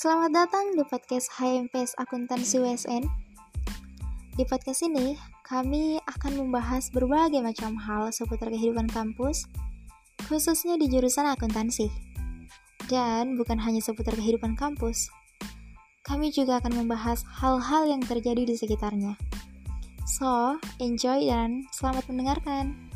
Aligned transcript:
Selamat 0.00 0.32
datang 0.32 0.72
di 0.72 0.80
podcast 0.88 1.28
HMPS 1.36 1.92
Akuntansi 2.00 2.56
WSN. 2.56 3.04
Di 4.32 4.48
podcast 4.48 4.80
ini, 4.80 5.12
kami 5.44 6.00
akan 6.00 6.40
membahas 6.40 6.88
berbagai 6.88 7.44
macam 7.44 7.76
hal 7.76 8.08
seputar 8.08 8.48
kehidupan 8.48 8.88
kampus, 8.88 9.44
khususnya 10.24 10.80
di 10.80 10.88
jurusan 10.88 11.28
akuntansi. 11.28 11.92
Dan 12.88 13.36
bukan 13.36 13.60
hanya 13.60 13.84
seputar 13.84 14.16
kehidupan 14.16 14.56
kampus, 14.56 15.12
kami 16.00 16.32
juga 16.32 16.64
akan 16.64 16.80
membahas 16.80 17.20
hal-hal 17.36 17.84
yang 17.84 18.00
terjadi 18.00 18.48
di 18.48 18.56
sekitarnya. 18.56 19.20
So, 20.08 20.56
enjoy 20.80 21.28
dan 21.28 21.68
selamat 21.76 22.08
mendengarkan. 22.08 22.89